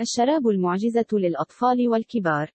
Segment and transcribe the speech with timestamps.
[0.00, 2.50] الشراب المعجزة للأطفال والكبار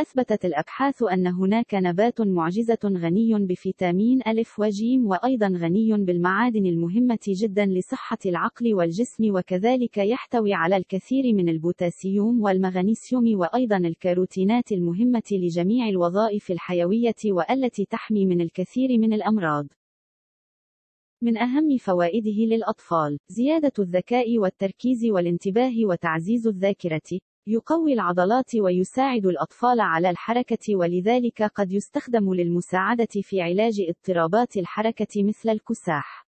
[0.00, 7.66] أثبتت الأبحاث أن هناك نبات معجزة غني بفيتامين ألف وجيم وأيضا غني بالمعادن المهمة جدا
[7.66, 16.50] لصحة العقل والجسم وكذلك يحتوي على الكثير من البوتاسيوم والمغنيسيوم وأيضا الكاروتينات المهمة لجميع الوظائف
[16.50, 19.66] الحيوية والتي تحمي من الكثير من الأمراض.
[21.22, 30.10] من أهم فوائده للأطفال، زيادة الذكاء والتركيز والانتباه وتعزيز الذاكرة، يقوي العضلات ويساعد الأطفال على
[30.10, 36.25] الحركة ولذلك قد يستخدم للمساعدة في علاج اضطرابات الحركة مثل الكساح.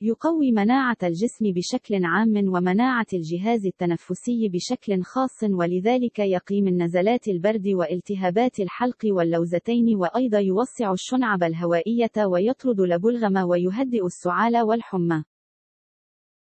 [0.00, 7.68] يقوي مناعة الجسم بشكل عام ومناعة الجهاز التنفسي بشكل خاص ولذلك يقي من نزلات البرد
[7.68, 15.24] والتهابات الحلق واللوزتين وأيضا يوسع الشنعب الهوائية ويطرد البلغم ويهدئ السعال والحمى.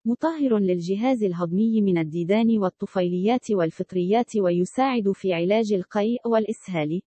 [0.07, 7.01] مطهر للجهاز الهضمي من الديدان والطفيليات والفطريات ويساعد في علاج القيء والإسهال.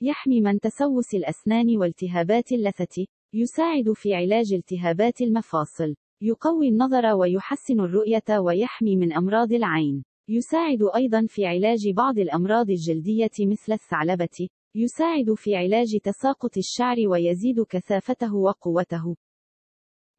[0.00, 3.06] يحمي من تسوس الأسنان والتهابات اللثة.
[3.36, 5.94] يساعد في علاج التهابات المفاصل.
[6.22, 10.04] يقوي النظر ويحسن الرؤية ويحمي من أمراض العين.
[10.28, 14.48] يساعد أيضا في علاج بعض الأمراض الجلدية مثل الثعلبة.
[14.74, 19.16] يساعد في علاج تساقط الشعر ويزيد كثافته وقوته.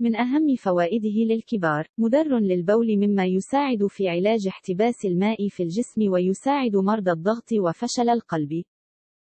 [0.01, 6.75] من أهم فوائده للكبار، مدر للبول مما يساعد في علاج احتباس الماء في الجسم ويساعد
[6.75, 8.63] مرضى الضغط وفشل القلب.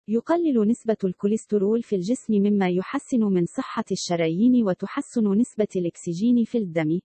[0.09, 7.01] يقلل نسبة الكوليسترول في الجسم مما يحسن من صحة الشرايين وتحسن نسبة الأكسجين في الدم.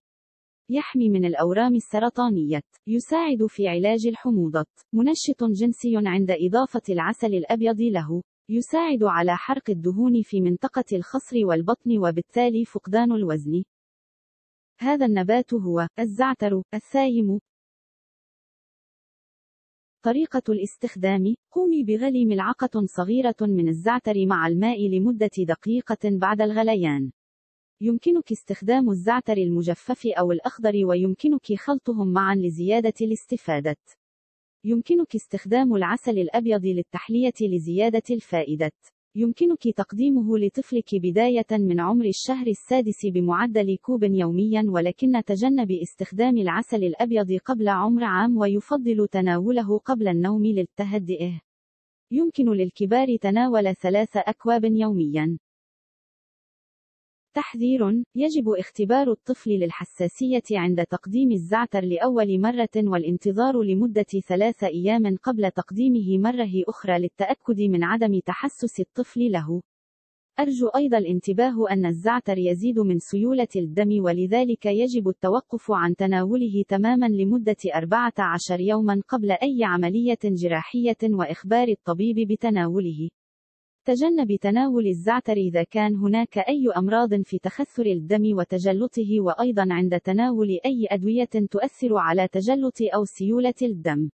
[0.70, 2.62] يحمي من الأورام السرطانية.
[2.88, 4.66] يساعد في علاج الحموضة.
[4.94, 8.22] منشط جنسي عند إضافة العسل الأبيض له.
[8.50, 13.64] يساعد على حرق الدهون في منطقة الخصر والبطن وبالتالي فقدان الوزن.
[14.80, 17.40] هذا النبات هو الزعتر الثايم.
[20.04, 27.12] طريقة الاستخدام: قومي بغلي ملعقة صغيرة من الزعتر مع الماء لمدة دقيقة بعد الغليان.
[27.82, 33.78] يمكنك استخدام الزعتر المجفف أو الأخضر ويمكنك خلطهم معا لزيادة الاستفادة.
[34.66, 38.72] يمكنك استخدام العسل الأبيض للتحلية لزيادة الفائدة.
[39.16, 46.84] يمكنك تقديمه لطفلك بداية من عمر الشهر السادس بمعدل كوب يوميا ولكن تجنب استخدام العسل
[46.84, 51.42] الأبيض قبل عمر عام ويفضل تناوله قبل النوم للتهدئه.
[52.12, 55.38] يمكن للكبار تناول ثلاث أكواب يوميا.
[57.34, 65.52] تحذير يجب اختبار الطفل للحساسية عند تقديم الزعتر لأول مرة والانتظار لمدة ثلاث أيام قبل
[65.52, 69.62] تقديمه مرة أخرى للتأكد من عدم تحسس الطفل له.
[70.40, 77.06] أرجو أيضا الانتباه أن الزعتر يزيد من سيولة الدم ولذلك يجب التوقف عن تناوله تماما
[77.06, 83.10] لمدة 14 يوما قبل أي عملية جراحية وإخبار الطبيب بتناوله.
[83.86, 90.60] تجنب تناول الزعتر إذا كان هناك أي أمراض في تخثر الدم وتجلطه وأيضا عند تناول
[90.66, 94.10] أي أدوية تؤثر على تجلط أو سيولة الدم.